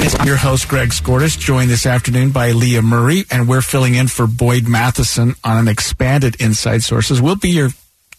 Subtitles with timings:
[0.00, 4.08] I'm your host, Greg Skordas, joined this afternoon by Leah Murray, and we're filling in
[4.08, 7.20] for Boyd Matheson on an expanded Inside Sources.
[7.20, 7.68] We'll be your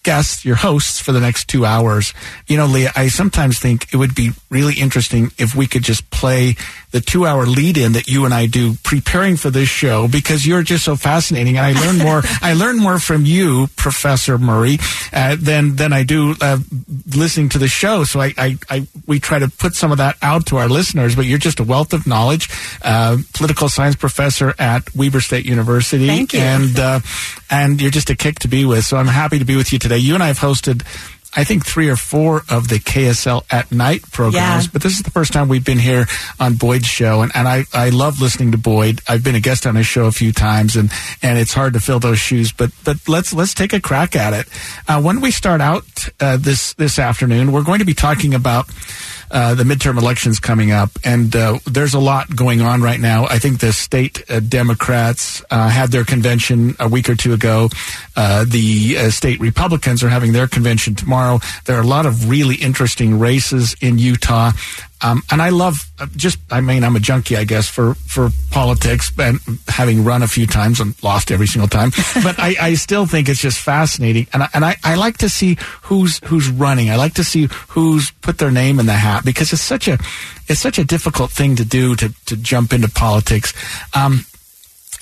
[0.04, 2.14] guests, your hosts for the next two hours.
[2.48, 6.10] You know, Leah, I sometimes think it would be really interesting if we could just
[6.10, 6.56] play
[6.92, 10.46] the two hour lead in that you and I do preparing for this show because
[10.46, 11.58] you're just so fascinating.
[11.58, 14.78] And I learn more, I learn more from you, Professor Murray,
[15.14, 16.58] uh, than, than I do uh,
[17.16, 18.04] listening to the show.
[18.04, 21.16] So I, I, I, we try to put some of that out to our listeners,
[21.16, 22.50] but you're just a wealth of knowledge,
[22.82, 26.08] uh, political science professor at Weber State University.
[26.08, 26.40] Thank you.
[26.40, 27.00] And, uh,
[27.50, 28.86] and you're just a kick to be with.
[28.86, 29.91] So I'm happy to be with you today.
[30.00, 30.84] You and I have hosted
[31.34, 34.70] I think three or four of the KSL at night programs, Yeah.
[34.74, 36.06] but this is the first time we've been here
[36.42, 39.00] on Boyd's show, and, and I, I love listening to Boyd.
[39.08, 40.92] I've been a guest on his show a few times, and,
[41.24, 44.34] and it's hard to fill those shoes, but but let's let's take a crack at
[44.34, 44.46] it.
[44.90, 45.86] Uh, when we start out
[46.20, 48.68] uh, this this afternoon, we're going to be talking about.
[49.32, 53.26] Uh, the midterm elections coming up, and uh, there's a lot going on right now.
[53.26, 57.70] I think the state uh, Democrats uh, had their convention a week or two ago.
[58.18, 61.40] Uh, the state Republicans are having their convention tomorrow.
[61.64, 64.52] There are a lot of really interesting races in Utah.
[65.04, 68.30] Um, and I love uh, just, I mean, I'm a junkie, I guess, for, for
[68.52, 71.90] politics and having run a few times and lost every single time.
[72.24, 74.28] but I, I still think it's just fascinating.
[74.34, 76.90] And I, and I, I like to see who's, who's running.
[76.90, 79.98] I like to see who's put their name in the hat because it's such a,
[80.48, 83.54] it's such a difficult thing to do to, to jump into politics.
[83.96, 84.26] Um,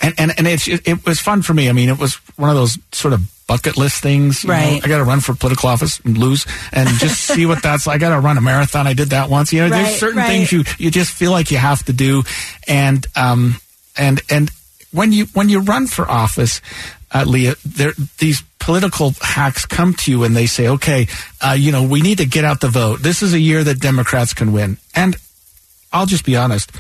[0.02, 1.68] and, and, and it's, it, it was fun for me.
[1.68, 4.44] I mean, it was one of those sort of bucket list things.
[4.44, 4.54] you know.
[4.54, 4.86] Right.
[4.86, 7.96] I got to run for political office and lose and just see what that's like.
[7.96, 8.86] I got to run a marathon.
[8.86, 9.52] I did that once.
[9.52, 10.28] You know, Right, there's certain right.
[10.28, 12.22] things you, you just feel like you have to do.
[12.68, 13.56] And, um,
[13.98, 14.52] and, and
[14.92, 16.62] when you, when you run for office,
[17.12, 21.08] uh, Leah, there, these political hacks come to you and they say, okay,
[21.42, 23.02] uh, you know, we need to get out the vote.
[23.02, 24.78] This is a year that Democrats can win.
[24.96, 25.16] And
[25.92, 26.72] I'll just be honest.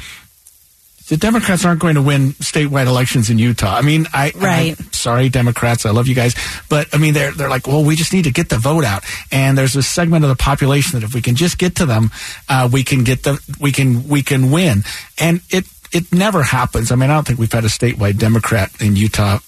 [1.09, 3.75] The Democrats aren't going to win statewide elections in Utah.
[3.75, 4.79] I mean, I, Right.
[4.79, 6.35] I sorry, Democrats, I love you guys,
[6.69, 9.03] but I mean, they're they're like, well, we just need to get the vote out,
[9.31, 12.11] and there's a segment of the population that if we can just get to them,
[12.47, 14.83] uh, we can get the we can we can win,
[15.19, 16.91] and it it never happens.
[16.91, 19.39] I mean, I don't think we've had a statewide Democrat in Utah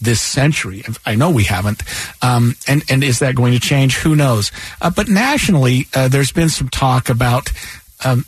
[0.00, 0.82] this century.
[1.04, 1.82] I know we haven't.
[2.22, 3.98] Um, and, and is that going to change?
[3.98, 4.50] Who knows?
[4.80, 7.50] Uh, but nationally, uh, there's been some talk about
[8.02, 8.24] um,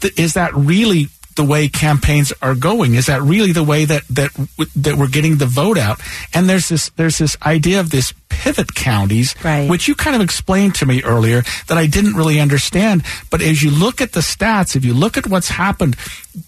[0.00, 2.94] th- is that really the way campaigns are going?
[2.94, 4.30] Is that really the way that that
[4.76, 6.00] that we're getting the vote out?
[6.32, 9.68] And there's this there's this idea of this pivot counties, Right.
[9.70, 13.04] which you kind of explained to me earlier that I didn't really understand.
[13.30, 15.96] But as you look at the stats, if you look at what's happened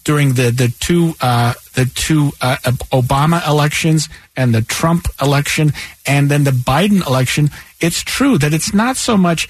[0.03, 2.57] during the the two uh, the two uh,
[2.91, 5.73] Obama elections and the Trump election,
[6.05, 7.49] and then the Biden election,
[7.79, 9.47] it's true that it's not so much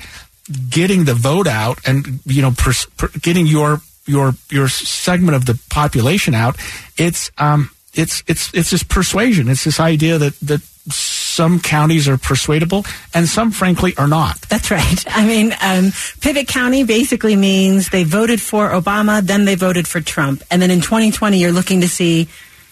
[0.69, 5.45] getting the vote out and you know pers- per- getting your your your segment of
[5.45, 6.55] the population out
[6.97, 12.17] it's um it's it's it's this persuasion it's this idea that that some counties are
[12.17, 15.03] persuadable and some frankly are not That's right.
[15.09, 19.99] I mean, um, Pivot County basically means they voted for Obama, then they voted for
[19.99, 20.43] Trump.
[20.49, 22.29] And then in 2020, you're looking to see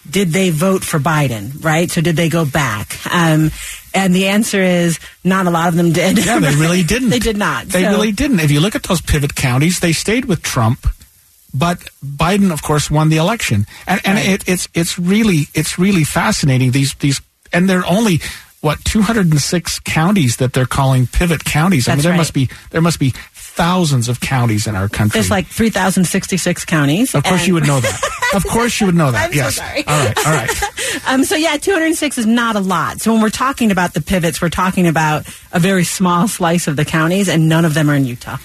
[0.09, 1.91] did they vote for Biden, right?
[1.91, 2.95] So did they go back?
[3.13, 3.51] Um,
[3.93, 6.25] and the answer is not a lot of them did.
[6.25, 7.65] yeah they really didn't they did not.
[7.67, 10.87] they So- really didn't if you look at those pivot counties they stayed with trump
[11.56, 16.04] but Biden, of course, won the election, and and it, it's it's really it's really
[16.04, 16.72] fascinating.
[16.72, 17.22] These these
[17.54, 18.19] and they're only
[18.62, 21.88] what 206 counties that they're calling pivot counties.
[21.88, 22.18] I mean, there right.
[22.18, 25.19] must be there must be thousands of counties in our country.
[25.19, 27.16] There's like 3,066 counties.
[27.16, 28.02] of course, you would know that.
[28.34, 29.25] of course, you would know that.
[29.28, 29.56] I'm so yes.
[29.56, 29.88] sorry.
[29.88, 30.18] All right.
[30.25, 30.62] All right.
[31.07, 33.02] Um, so yeah, 206 is not a lot.
[33.02, 36.78] So when we're talking about the pivots, we're talking about a very small slice of
[36.78, 38.38] the counties, and none of them are in Utah.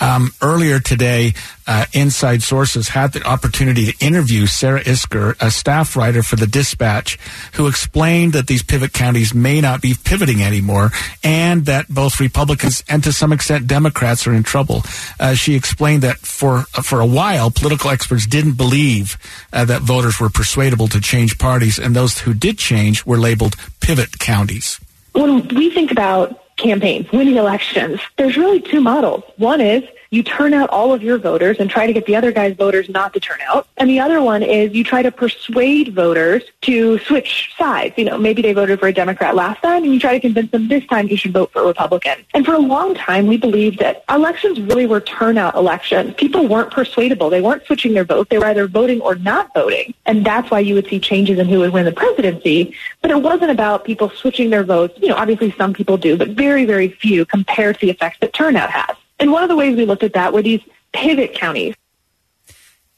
[0.00, 1.34] Um, earlier today,
[1.66, 6.46] uh, Inside Sources had the opportunity to interview Sarah Isgur, a staff writer for the
[6.46, 7.16] Dispatch,
[7.54, 10.90] who explained that these pivot counties may not be pivoting anymore
[11.22, 14.82] and that both Republicans and to some extent Democrats are in trouble.
[15.20, 19.16] Uh, she explained that for, for a while, political experts didn't believe
[19.52, 23.54] uh, that voters were persuadable to change parties, and those who did change were labeled
[23.80, 24.80] pivot counties.
[25.12, 29.24] when we think about campaigns, winning elections, there's really two models.
[29.36, 32.32] One is you turn out all of your voters and try to get the other
[32.32, 33.68] guy's voters not to turn out.
[33.76, 37.94] And the other one is you try to persuade voters to switch sides.
[37.96, 40.50] You know, maybe they voted for a Democrat last time and you try to convince
[40.50, 42.24] them this time you should vote for a Republican.
[42.34, 46.14] And for a long time, we believed that elections really were turnout elections.
[46.16, 47.30] People weren't persuadable.
[47.30, 48.30] They weren't switching their vote.
[48.30, 49.94] They were either voting or not voting.
[50.06, 52.74] And that's why you would see changes in who would win the presidency.
[53.00, 54.98] But it wasn't about people switching their votes.
[55.00, 58.32] You know, obviously some people do, but very, very few compared to the effects that
[58.32, 58.96] turnout has.
[59.20, 60.62] And one of the ways we looked at that were these
[60.92, 61.74] pivot counties.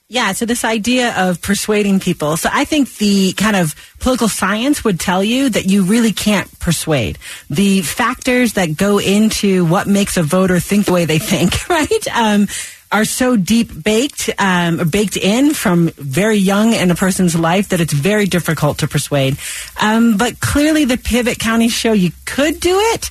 [0.09, 2.37] Yeah, so this idea of persuading people.
[2.37, 6.59] So I think the kind of political science would tell you that you really can't
[6.59, 7.19] persuade.
[7.49, 12.09] The factors that go into what makes a voter think the way they think, right?
[12.15, 12.47] Um,
[12.93, 17.81] are so deep baked, um, baked in from very young in a person's life that
[17.81, 19.39] it's very difficult to persuade.
[19.81, 23.11] Um, but clearly, the pivot counties show you could do it.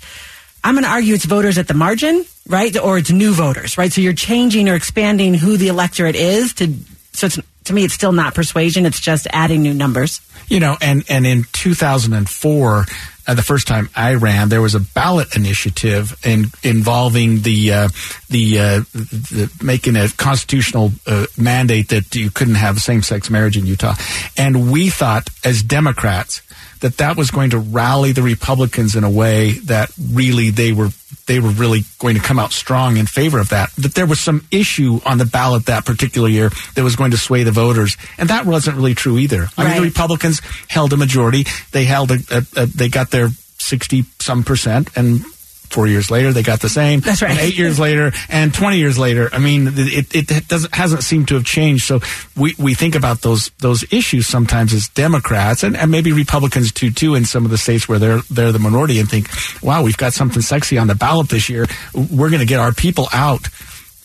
[0.64, 2.76] I'm going to argue it's voters at the margin, right?
[2.78, 3.92] Or it's new voters, right?
[3.92, 6.74] So you're changing or expanding who the electorate is to,
[7.14, 8.86] so it's, to me, it's still not persuasion.
[8.86, 10.22] It's just adding new numbers.
[10.48, 12.86] You know, and, and in 2004,
[13.28, 17.90] uh, the first time I ran, there was a ballot initiative in, involving the uh,
[18.30, 23.58] the, uh, the making a constitutional uh, mandate that you couldn't have same sex marriage
[23.58, 23.94] in Utah,
[24.38, 26.42] and we thought as Democrats
[26.80, 30.90] that that was going to rally the Republicans in a way that really they were
[31.32, 33.72] they were really going to come out strong in favor of that.
[33.78, 37.18] That there was some issue on the ballot that particular year that was going to
[37.18, 39.48] sway the voters, and that wasn't really true either.
[39.58, 41.46] I mean, the Republicans held a majority.
[41.72, 45.24] They held a, a, a they got their sixty some percent, and
[45.72, 47.00] four years later they got the same.
[47.00, 47.32] That's right.
[47.32, 51.04] And eight years later, and twenty years later, I mean, it, it, it doesn't hasn't
[51.04, 51.86] seemed to have changed.
[51.86, 52.02] So
[52.36, 56.92] we, we think about those those issues sometimes as Democrats and, and maybe Republicans too
[56.92, 59.30] too in some of the states where they're they're the minority and think,
[59.64, 61.66] wow, we've got something sexy on the ballot this year.
[61.94, 63.48] We're going to get our people out.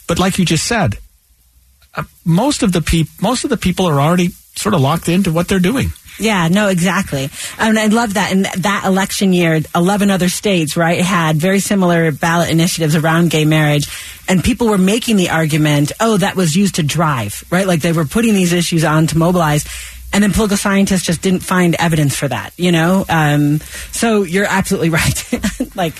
[0.07, 0.99] But like you just said,
[1.95, 5.33] uh, most of the peop- most of the people are already sort of locked into
[5.33, 5.91] what they're doing.
[6.19, 7.29] Yeah, no, exactly.
[7.59, 8.33] And I love that.
[8.33, 13.45] And that election year, 11 other states, right, had very similar ballot initiatives around gay
[13.45, 13.87] marriage.
[14.29, 17.67] And people were making the argument, oh, that was used to drive, right?
[17.67, 19.67] Like they were putting these issues on to mobilize.
[20.13, 23.05] And then political scientists just didn't find evidence for that, you know?
[23.09, 23.61] Um,
[23.93, 25.77] so you're absolutely right.
[25.77, 25.95] like,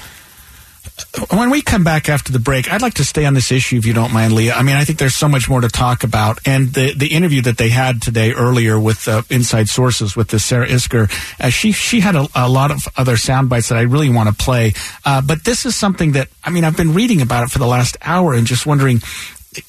[1.31, 3.87] when we come back after the break, I'd like to stay on this issue if
[3.87, 4.55] you don't mind, Leah.
[4.55, 6.39] I mean, I think there's so much more to talk about.
[6.47, 10.45] And the, the interview that they had today earlier with uh, Inside Sources with this
[10.45, 11.11] Sarah Isgur,
[11.41, 14.29] uh, she she had a, a lot of other sound bites that I really want
[14.29, 14.73] to play.
[15.05, 17.67] Uh, but this is something that I mean, I've been reading about it for the
[17.67, 19.01] last hour and just wondering.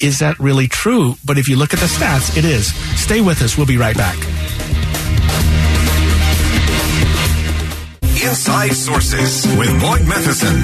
[0.01, 1.15] Is that really true?
[1.23, 2.75] But if you look at the stats, it is.
[2.99, 3.55] Stay with us.
[3.55, 4.17] We'll be right back.
[8.23, 10.63] Inside Sources with Boyd Matheson.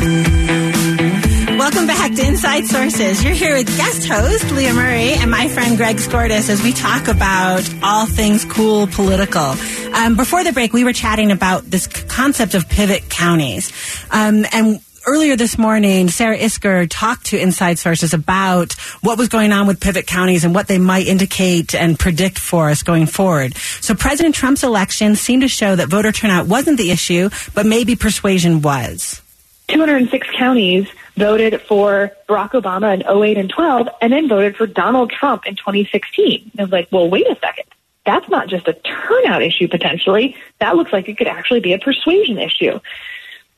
[1.58, 3.24] Welcome back to Inside Sources.
[3.24, 7.08] You're here with guest host Leah Murray and my friend Greg Skordas as we talk
[7.08, 9.54] about all things cool political.
[9.94, 13.72] Um, before the break, we were chatting about this concept of pivot counties.
[14.10, 19.52] Um, and earlier this morning, Sarah Isgur talked to Inside Sources about what was going
[19.52, 23.56] on with pivot counties and what they might indicate and predict for us going forward.
[23.56, 27.96] So President Trump's election seemed to show that voter turnout wasn't the issue, but maybe
[27.96, 29.22] persuasion was.
[29.68, 35.12] 206 counties voted for Barack Obama in 08 and 12 and then voted for Donald
[35.12, 36.52] Trump in 2016.
[36.58, 37.66] I was like, well, wait a second.
[38.06, 40.36] That's not just a turnout issue potentially.
[40.60, 42.80] That looks like it could actually be a persuasion issue.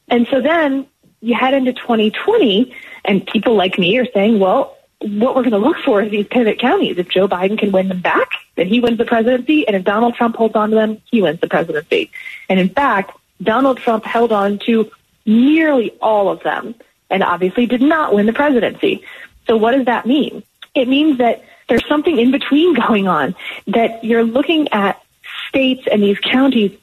[0.07, 0.87] And so then
[1.25, 2.71] you head into 2020
[3.03, 6.27] and people like me are saying, well, what we're going to look for is these
[6.27, 6.99] pivot counties.
[6.99, 9.67] If Joe Biden can win them back, then he wins the presidency.
[9.67, 12.11] And if Donald Trump holds on to them, he wins the presidency.
[12.47, 14.91] And in fact, Donald Trump held on to
[15.25, 16.75] nearly all of them
[17.09, 19.03] and obviously did not win the presidency.
[19.47, 20.43] So what does that mean?
[20.75, 25.01] It means that there's something in between going on, that you're looking at
[25.49, 26.77] states and these counties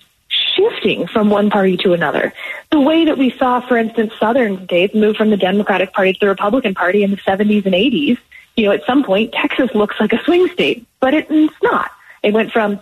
[0.71, 2.33] shifting from one party to another.
[2.71, 6.21] The way that we saw, for instance, southern states move from the Democratic Party to
[6.21, 8.19] the Republican Party in the 70s and 80s,
[8.57, 11.91] you know, at some point, Texas looks like a swing state, but it, it's not.
[12.23, 12.81] It went from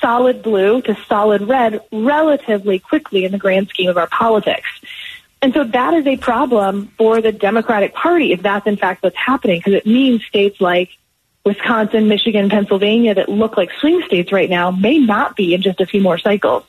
[0.00, 4.68] solid blue to solid red relatively quickly in the grand scheme of our politics.
[5.42, 9.16] And so that is a problem for the Democratic Party if that's in fact what's
[9.16, 10.90] happening, because it means states like
[11.44, 15.80] Wisconsin, Michigan, Pennsylvania that look like swing states right now may not be in just
[15.80, 16.64] a few more cycles.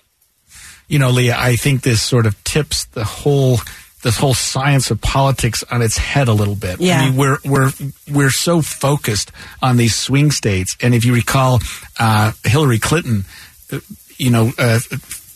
[0.89, 3.59] You know, Leah, I think this sort of tips the whole
[4.01, 6.79] this whole science of politics on its head a little bit.
[6.79, 6.99] Yeah.
[6.99, 7.71] I mean, we're we're
[8.11, 9.31] we're so focused
[9.61, 11.59] on these swing states, and if you recall,
[11.99, 13.25] uh, Hillary Clinton,
[13.71, 13.79] uh,
[14.17, 14.79] you know, uh,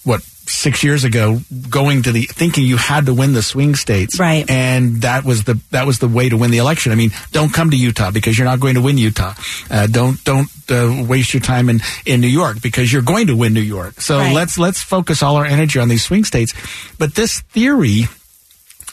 [0.03, 4.19] what six years ago, going to the thinking you had to win the swing states,
[4.19, 4.50] Right.
[4.50, 6.91] And that was the that was the way to win the election.
[6.91, 9.33] I mean, don't come to Utah because you're not going to win Utah.
[9.69, 13.35] Uh, don't don't uh, waste your time in in New York because you're going to
[13.35, 14.01] win New York.
[14.01, 14.33] So Right.
[14.33, 16.53] let's let's focus all our energy on these swing states.
[16.97, 18.07] But this theory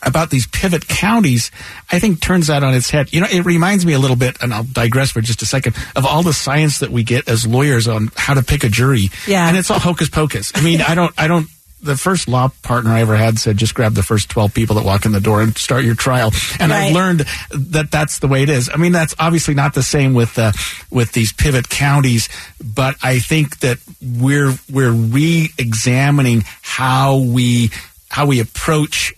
[0.03, 1.51] about these pivot counties,
[1.91, 3.13] I think turns that on its head.
[3.13, 5.77] You know, it reminds me a little bit, and I'll digress for just a second,
[5.97, 9.11] of all the science that we get as lawyers on how to pick a jury.
[9.27, 9.47] Yeah.
[9.47, 10.53] And it's all hocus pocus.
[10.55, 11.49] I mean, I don't, I don't,
[11.83, 14.85] the first law partner I ever had said, just grab the first 12 people that
[14.85, 16.31] walk in the door and start your trial.
[16.59, 16.89] And Right.
[16.89, 18.69] I've learned that that's the way it is.
[18.73, 20.53] I mean, that's obviously not the same with, uh,
[20.91, 22.29] with these pivot counties,
[22.63, 27.71] but I think that we're, we're re-examining how we,
[28.11, 29.15] how we approach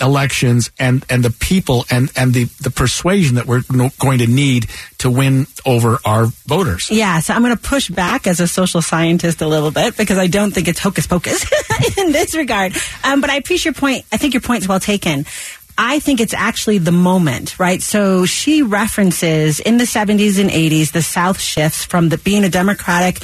[0.00, 3.62] elections and and the people and and the the persuasion that we're
[3.98, 4.66] going to need
[4.98, 6.90] to win over our voters.
[6.90, 10.18] Yeah, so I'm going to push back as a social scientist a little bit because
[10.18, 11.44] I don't think it's hocus pocus
[11.98, 12.74] in this regard.
[13.04, 14.04] Um, but I appreciate your point.
[14.12, 15.26] I think your point's well taken.
[15.82, 17.80] I think it's actually the moment, right?
[17.80, 22.50] So she references in the 70s and 80s the South shifts from the being a
[22.50, 23.22] Democratic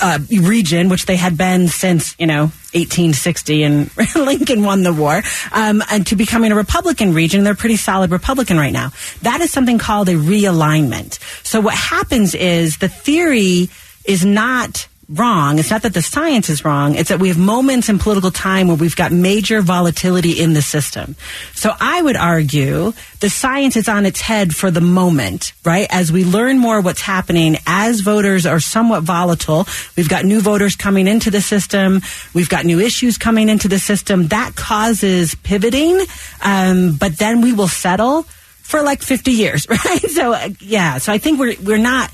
[0.00, 2.44] uh, region, which they had been since you know
[2.74, 5.22] 1860, and Lincoln won the war,
[5.52, 7.44] um, and to becoming a Republican region.
[7.44, 8.90] They're pretty solid Republican right now.
[9.22, 11.18] That is something called a realignment.
[11.44, 13.68] So what happens is the theory
[14.04, 15.58] is not wrong.
[15.58, 16.94] It's not that the science is wrong.
[16.94, 20.62] It's that we have moments in political time where we've got major volatility in the
[20.62, 21.16] system.
[21.54, 25.86] So I would argue the science is on its head for the moment, right?
[25.90, 29.66] As we learn more what's happening, as voters are somewhat volatile,
[29.96, 32.00] we've got new voters coming into the system,
[32.32, 34.28] we've got new issues coming into the system.
[34.28, 36.00] That causes pivoting,
[36.42, 38.22] um, but then we will settle
[38.62, 40.10] for like 50 years, right?
[40.10, 42.10] So uh, yeah, so I think we're we're not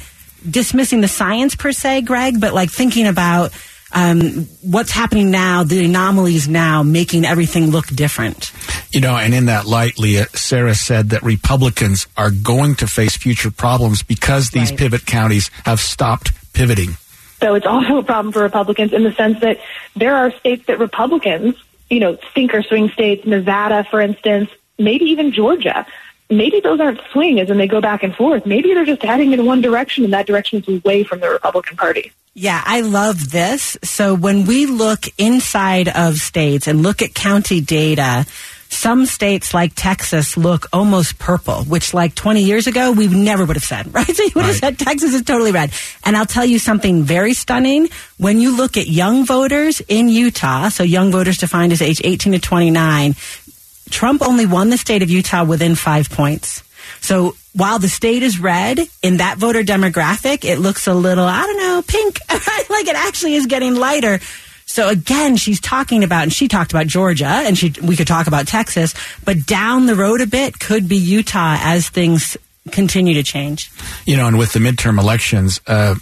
[0.49, 3.53] dismissing the science per se, Greg, but like thinking about
[3.93, 8.53] um, what's happening now, the anomalies now, making everything look different.
[8.93, 13.17] You know, and in that light, Leah, Sarah said that Republicans are going to face
[13.17, 14.79] future problems because these Right.
[14.79, 16.97] pivot counties have stopped pivoting.
[17.41, 19.59] So it's also a problem for Republicans in the sense that
[19.97, 21.55] there are states that Republicans,
[21.89, 25.87] you know, think are swing states, Nevada, for instance, maybe even Georgia.
[26.31, 28.45] Maybe those aren't swing as in they go back and forth.
[28.45, 31.77] Maybe they're just heading in one direction and that direction is away from the Republican
[31.77, 32.13] Party.
[32.35, 33.77] Yeah, I love this.
[33.83, 38.27] So when we look inside of states and look at county data,
[38.69, 43.57] some states like Texas look almost purple, which like 20 years ago, we never would
[43.57, 44.07] have said, right?
[44.07, 44.77] So you would have Right.
[44.77, 45.73] said Texas is totally red.
[46.05, 47.89] And I'll tell you something very stunning.
[48.19, 52.35] When you look at young voters in Utah, so young voters defined as age 18
[52.35, 53.17] to 29,
[53.89, 56.63] Trump only won the state of Utah within five points.
[57.01, 61.43] So while the state is red in that voter demographic, it looks a little, I
[61.43, 62.21] don't know, pink.
[62.71, 64.21] like it actually is getting lighter.
[64.67, 68.27] So again, she's talking about, and she talked about Georgia, and she we could talk
[68.27, 72.37] about Texas, but down the road a bit could be Utah as things
[72.69, 73.71] continue to change.
[74.07, 75.95] You know, and with the midterm elections, uh,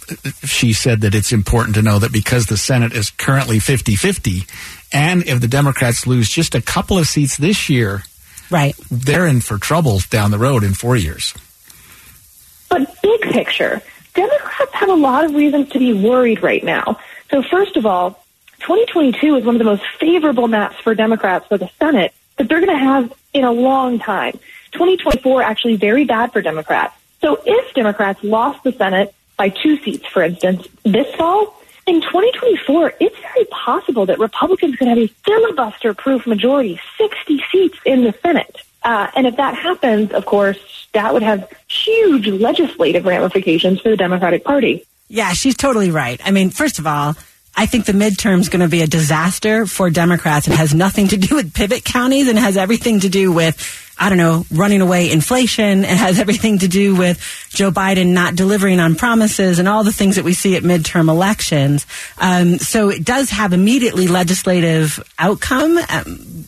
[0.43, 4.43] she said that it's important to know that because the Senate is currently 50 50,
[4.93, 8.03] and if the Democrats lose just a couple of seats this year,
[8.49, 8.75] Right.
[8.89, 11.33] they're in for trouble down the road in four years.
[12.69, 13.81] But big picture,
[14.13, 16.99] Democrats have a lot of reasons to be worried right now.
[17.31, 18.23] So first of all,
[18.61, 22.59] 2022 is one of the most favorable maps for Democrats for the Senate that they're
[22.61, 24.39] going to have in a long time.
[24.77, 26.95] 2024 actually very bad for Democrats.
[27.19, 31.55] So if Democrats lost the Senate by two seats, for instance, this fall,
[31.87, 38.03] in 2024, it's very possible that Republicans could have a filibuster-proof majority, 60 seats in
[38.03, 38.57] the Senate.
[38.83, 43.97] Uh, and if that happens, of course, that would have huge legislative ramifications for the
[43.97, 44.85] Democratic Party.
[45.07, 46.19] Yeah, she's totally right.
[46.23, 47.15] I mean, first of all,
[47.55, 50.47] I think the midterm's going to be a disaster for Democrats.
[50.47, 54.09] It has nothing to do with pivot counties and has everything to do with I
[54.09, 55.83] don't know, running away inflation.
[55.83, 59.91] It has everything to do with Joe Biden not delivering on promises and all the
[59.91, 61.85] things that we see at midterm elections.
[62.19, 65.77] Um, so it does have immediately legislative outcome.
[65.89, 66.47] Um,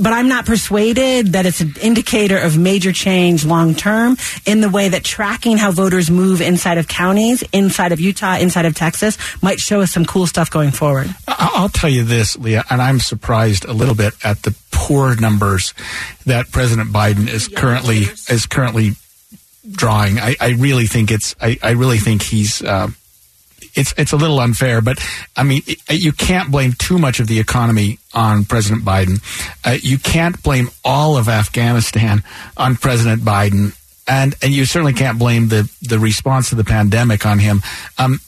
[0.00, 4.68] but I'm not persuaded that it's an indicator of major change long term in the
[4.68, 9.18] way that tracking how voters move inside of counties, inside of Utah, inside of Texas
[9.42, 11.08] might show us some cool stuff going forward.
[11.28, 15.74] I'll tell you this, Leah, and I'm surprised a little bit at the poor numbers
[16.26, 18.92] that President Biden is currently is currently
[19.70, 20.18] drawing.
[20.18, 22.88] I, I really think it's I, I really think he's uh,
[23.74, 24.98] it's it's a little unfair, but
[25.36, 29.22] I mean, you can't blame too much of the economy on President Biden.
[29.64, 32.22] Uh, you can't blame all of Afghanistan
[32.56, 33.76] on President Biden,
[34.06, 37.62] and and you certainly can't blame the the response to the pandemic on him.
[37.98, 38.20] Um,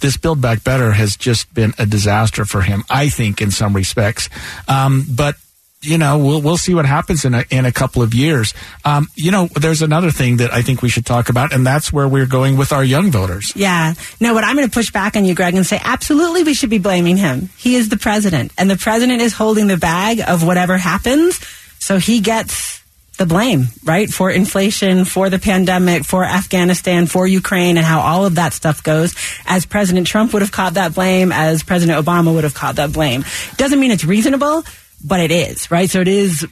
[0.00, 3.74] this Build Back Better has just been a disaster for him, I think, in some
[3.74, 4.28] respects.
[4.68, 5.36] Um, but
[5.82, 8.54] you know, we'll we'll see what happens in a in a couple of years.
[8.84, 11.92] Um, you know, there's another thing that I think we should talk about, and that's
[11.92, 13.52] where we're going with our young voters.
[13.54, 13.94] Yeah.
[14.20, 16.70] No, what I'm going to push back on you, Greg, and say absolutely we should
[16.70, 17.50] be blaming him.
[17.56, 21.38] He is the president, and the president is holding the bag of whatever happens,
[21.78, 22.82] so he gets
[23.18, 24.10] the blame, right?
[24.10, 28.82] For inflation, for the pandemic, for Afghanistan, for Ukraine, and how all of that stuff
[28.82, 29.14] goes.
[29.46, 32.92] As President Trump would have caught that blame, as President Obama would have caught that
[32.92, 33.24] blame.
[33.56, 34.64] Doesn't mean it's reasonable
[35.06, 35.88] but it is right.
[35.88, 36.46] So it is.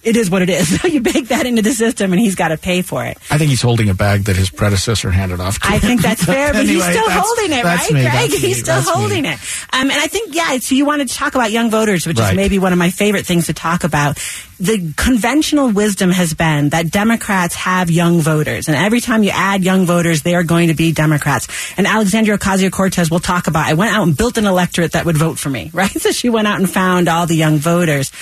[0.00, 0.68] It is what it is.
[0.80, 3.18] So you bake that into the system, and he's got to pay for it.
[3.30, 5.58] I think he's holding a bag that his predecessor handed off.
[5.58, 5.80] to I him.
[5.80, 8.30] think that's fair, but Anyway, he's still holding it, right, me, Greg?
[8.30, 8.92] me, He's still that's me.
[8.94, 9.38] holding it.
[9.72, 12.30] Um, and I think, yeah, so you wanted to talk about young voters, which Right.
[12.30, 14.18] is maybe one of my favorite things to talk about.
[14.60, 19.64] The conventional wisdom has been that Democrats have young voters, and every time you add
[19.64, 21.48] young voters, they are going to be Democrats.
[21.76, 23.66] And Alexandria Ocasio Cortez will talk about.
[23.66, 25.90] I went out and built an electorate that would vote for me, right?
[25.90, 28.12] So she went out and found all the young voters.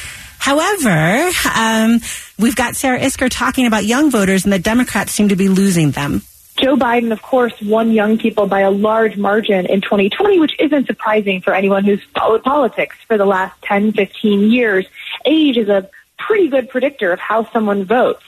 [0.47, 1.99] However, um,
[2.39, 5.91] we've got Sarah Isgur talking about young voters, and the Democrats seem to be losing
[5.91, 6.23] them.
[6.57, 10.87] Joe Biden, of course, won young people by a large margin in 2020, which isn't
[10.87, 14.87] surprising for anyone who's followed politics for the last 10, 15 years.
[15.25, 18.23] Age is a pretty good predictor of how someone votes.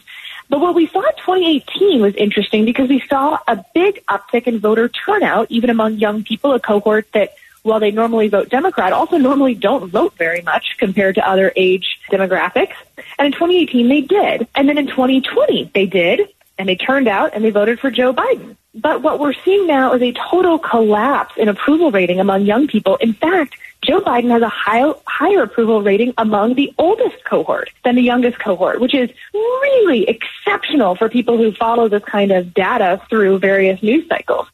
[0.49, 4.59] But what we saw in 2018 was interesting because we saw a big uptick in
[4.59, 7.35] voter turnout, even among young people, a cohort that,
[7.69, 12.01] while they normally vote Democrat, also normally don't vote very much compared to other age
[12.11, 12.75] demographics.
[13.19, 14.49] And in 2018, they did.
[14.55, 16.29] And then in 2020, they did
[16.59, 18.57] and they turned out and they voted for Joe Biden.
[18.75, 22.97] But what we're seeing now is a total collapse in approval rating among young people.
[22.97, 27.95] In fact, Joe Biden has a high, higher approval rating among the oldest cohort than
[27.95, 33.01] the youngest cohort, which is really exceptional for people who follow this kind of data
[33.09, 34.49] through various news cycles.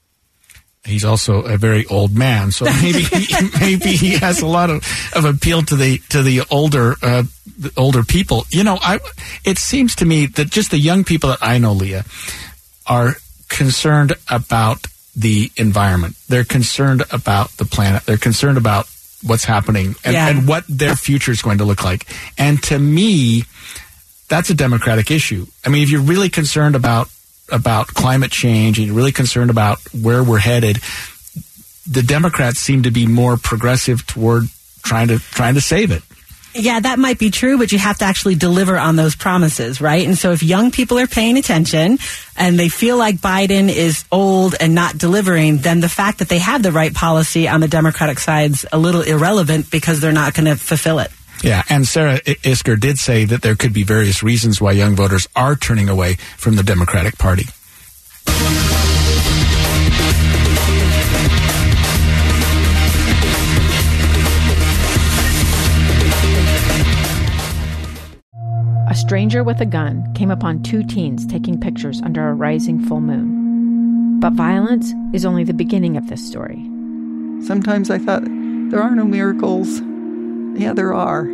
[0.84, 3.26] He's also a very old man, so maybe he,
[3.58, 7.22] maybe he has a lot of, of appeal to the to the older uh,
[7.58, 8.44] the older people.
[8.50, 8.98] You know, I
[9.44, 12.04] it seems to me that just the young people that I know, Leah,
[12.86, 13.14] are
[13.48, 16.16] concerned about the environment.
[16.28, 18.04] They're concerned about the planet.
[18.04, 18.86] They're concerned about
[19.22, 20.28] what's happening and, Yeah.
[20.28, 22.06] and what their future is going to look like.
[22.36, 23.44] And to me,
[24.28, 25.46] that's a democratic issue.
[25.64, 27.08] I mean, if you're really concerned about
[27.50, 30.78] about climate change and really concerned about where we're headed,
[31.88, 34.44] the Democrats seem to be more progressive toward
[34.82, 36.02] trying to trying to save it.
[36.56, 40.06] Yeah, that might be true, but you have to actually deliver on those promises, right?
[40.06, 41.98] And so if young people are paying attention
[42.36, 46.38] and they feel like Biden is old and not delivering, then the fact that they
[46.38, 50.46] have the right policy on the Democratic side's a little irrelevant because they're not going
[50.46, 51.10] to fulfill it.
[51.44, 55.28] Yeah, and Sarah Isgur did say that there could be various reasons why young voters
[55.36, 57.44] are turning away from the Democratic Party.
[68.88, 73.02] A stranger with a gun came upon two teens taking pictures under a rising full
[73.02, 74.18] moon.
[74.18, 76.64] But violence is only the beginning of this story.
[77.44, 79.82] Sometimes I thought, there are no miracles.
[80.56, 81.33] Yeah, there are.